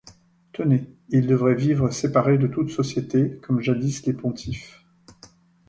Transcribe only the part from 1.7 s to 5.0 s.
séparés de toute société, comme jadis les pontifes.